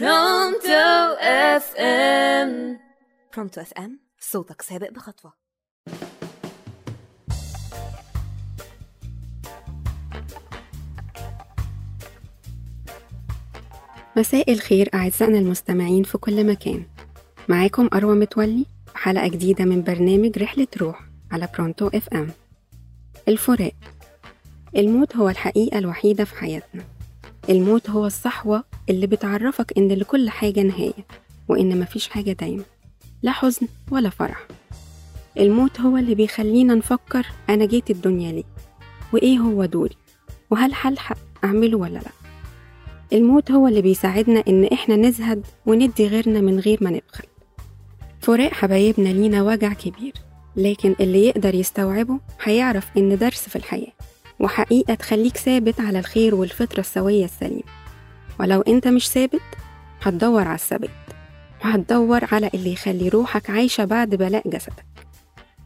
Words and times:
Pronto 0.00 1.16
FM 1.20 2.78
Pronto 3.36 3.60
FM 3.60 4.00
صوتك 4.20 4.62
سابق 4.62 4.90
بخطوة. 4.90 5.32
مساء 14.16 14.52
الخير 14.52 14.90
أعزائنا 14.94 15.38
المستمعين 15.38 16.02
في 16.02 16.18
كل 16.18 16.46
مكان. 16.46 16.86
معاكم 17.48 17.88
أروى 17.94 18.16
متولي 18.16 18.66
حلقة 18.94 19.28
جديدة 19.28 19.64
من 19.64 19.82
برنامج 19.82 20.38
رحلة 20.38 20.68
روح 20.80 21.00
على 21.32 21.48
Pronto 21.58 21.88
FM 21.88 22.30
الفراق. 23.28 23.72
الموت 24.76 25.16
هو 25.16 25.28
الحقيقة 25.28 25.78
الوحيدة 25.78 26.24
في 26.24 26.34
حياتنا. 26.36 26.84
الموت 27.50 27.90
هو 27.90 28.06
الصحوة 28.06 28.64
اللي 28.90 29.06
بتعرفك 29.06 29.72
إن 29.78 29.88
لكل 29.88 30.30
حاجة 30.30 30.60
نهاية 30.62 31.06
وإن 31.48 31.80
مفيش 31.80 32.08
حاجة 32.08 32.32
دايما 32.32 32.62
لا 33.22 33.32
حزن 33.32 33.68
ولا 33.90 34.10
فرح. 34.10 34.46
الموت 35.38 35.80
هو 35.80 35.96
اللي 35.96 36.14
بيخلينا 36.14 36.74
نفكر 36.74 37.26
أنا 37.50 37.64
جيت 37.66 37.90
الدنيا 37.90 38.32
ليه 38.32 38.44
وإيه 39.12 39.38
هو 39.38 39.64
دوري 39.64 39.96
وهل 40.50 40.72
هلحق 40.74 41.16
أعمله 41.44 41.78
ولا 41.78 41.98
لأ. 41.98 42.10
الموت 43.12 43.50
هو 43.50 43.68
اللي 43.68 43.82
بيساعدنا 43.82 44.44
إن 44.48 44.64
إحنا 44.64 44.96
نزهد 44.96 45.46
وندي 45.66 46.06
غيرنا 46.08 46.40
من 46.40 46.58
غير 46.60 46.78
ما 46.80 46.90
نبخل. 46.90 47.24
فراق 48.20 48.52
حبايبنا 48.52 49.08
لينا 49.08 49.42
وجع 49.42 49.72
كبير 49.72 50.12
لكن 50.56 50.94
اللي 51.00 51.26
يقدر 51.26 51.54
يستوعبه 51.54 52.20
هيعرف 52.42 52.88
إن 52.96 53.18
درس 53.18 53.48
في 53.48 53.56
الحياة. 53.56 53.92
وحقيقة 54.42 54.94
تخليك 54.94 55.36
ثابت 55.36 55.80
على 55.80 55.98
الخير 55.98 56.34
والفطرة 56.34 56.80
السوية 56.80 57.24
السليمة. 57.24 57.62
ولو 58.40 58.60
أنت 58.60 58.88
مش 58.88 59.08
ثابت 59.10 59.40
هتدور 60.02 60.42
على 60.48 60.54
الثبات 60.54 60.90
وهتدور 61.64 62.20
على 62.32 62.50
اللي 62.54 62.72
يخلي 62.72 63.08
روحك 63.08 63.50
عايشة 63.50 63.84
بعد 63.84 64.14
بلاء 64.14 64.48
جسدك. 64.48 64.84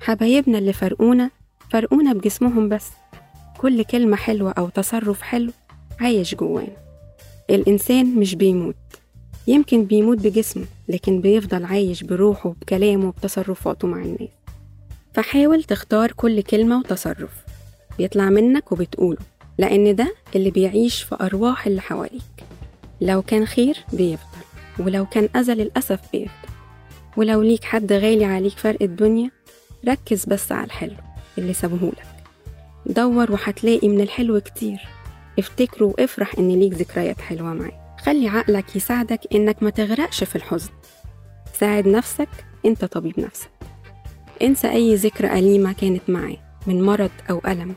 حبايبنا 0.00 0.58
اللي 0.58 0.72
فرقونا 0.72 1.30
فرقونا 1.70 2.12
بجسمهم 2.12 2.68
بس. 2.68 2.90
كل 3.58 3.82
كلمة 3.84 4.16
حلوة 4.16 4.50
أو 4.58 4.68
تصرف 4.68 5.22
حلو 5.22 5.52
عايش 6.00 6.34
جوانا. 6.34 6.76
الإنسان 7.50 8.14
مش 8.14 8.34
بيموت. 8.34 8.76
يمكن 9.46 9.84
بيموت 9.84 10.18
بجسمه 10.18 10.64
لكن 10.88 11.20
بيفضل 11.20 11.64
عايش 11.64 12.02
بروحه 12.02 12.54
بكلامه 12.60 13.10
بتصرفاته 13.12 13.88
مع 13.88 14.02
الناس. 14.02 14.28
فحاول 15.14 15.62
تختار 15.64 16.12
كل 16.12 16.42
كلمة 16.42 16.78
وتصرف. 16.78 17.43
بيطلع 17.98 18.30
منك 18.30 18.72
وبتقوله 18.72 19.18
لأن 19.58 19.94
ده 19.94 20.14
اللي 20.36 20.50
بيعيش 20.50 21.02
في 21.02 21.16
أرواح 21.20 21.66
اللي 21.66 21.80
حواليك. 21.80 22.22
لو 23.00 23.22
كان 23.22 23.46
خير 23.46 23.76
بيفضل 23.92 24.38
ولو 24.78 25.06
كان 25.06 25.28
أذى 25.36 25.54
للأسف 25.54 26.00
بيفضل. 26.12 26.30
ولو 27.16 27.42
ليك 27.42 27.64
حد 27.64 27.92
غالي 27.92 28.24
عليك 28.24 28.58
فرق 28.58 28.82
الدنيا 28.82 29.30
ركز 29.88 30.24
بس 30.24 30.52
على 30.52 30.64
الحلو 30.64 30.96
اللي 31.38 31.52
سابهولك. 31.54 32.06
دور 32.86 33.32
وهتلاقي 33.32 33.88
من 33.88 34.00
الحلو 34.00 34.40
كتير. 34.40 34.78
افتكره 35.38 35.84
وافرح 35.84 36.34
إن 36.38 36.48
ليك 36.48 36.72
ذكريات 36.72 37.20
حلوة 37.20 37.54
معاه 37.54 37.96
خلي 38.00 38.28
عقلك 38.28 38.76
يساعدك 38.76 39.20
إنك 39.34 39.62
ما 39.62 39.70
تغرقش 39.70 40.24
في 40.24 40.36
الحزن. 40.36 40.70
ساعد 41.60 41.88
نفسك 41.88 42.28
أنت 42.66 42.84
طبيب 42.84 43.20
نفسك. 43.20 43.50
انسى 44.42 44.70
أي 44.70 44.94
ذكرى 44.94 45.38
أليمة 45.38 45.72
كانت 45.72 46.02
معاه 46.08 46.43
من 46.66 46.82
مرض 46.82 47.10
أو 47.30 47.40
ألم 47.46 47.74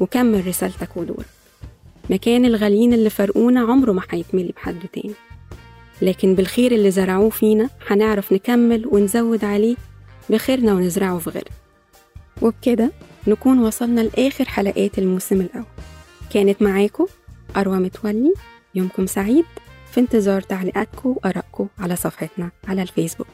وكمل 0.00 0.46
رسالتك 0.46 0.96
ودورك 0.96 1.26
مكان 2.10 2.44
الغاليين 2.44 2.92
اللي 2.92 3.10
فرقونا 3.10 3.60
عمره 3.60 3.92
ما 3.92 4.02
هيتملي 4.10 4.52
بحد 4.56 4.78
تاني. 4.92 5.14
لكن 6.02 6.34
بالخير 6.34 6.72
اللي 6.72 6.90
زرعوه 6.90 7.30
فينا 7.30 7.70
هنعرف 7.86 8.32
نكمل 8.32 8.86
ونزود 8.86 9.44
عليه 9.44 9.76
بخيرنا 10.30 10.74
ونزرعه 10.74 11.18
في 11.18 11.30
غيرنا. 11.30 11.50
وبكده 12.42 12.92
نكون 13.26 13.58
وصلنا 13.58 14.00
لآخر 14.00 14.44
حلقات 14.44 14.98
الموسم 14.98 15.40
الأول. 15.40 15.64
كانت 16.30 16.62
معاكم 16.62 17.06
أروى 17.56 17.78
متولي 17.78 18.34
يومكم 18.74 19.06
سعيد 19.06 19.44
في 19.92 20.00
انتظار 20.00 20.40
تعليقاتكم 20.40 21.16
وآرائكم 21.16 21.68
على 21.78 21.96
صفحتنا 21.96 22.50
على 22.68 22.82
الفيسبوك. 22.82 23.26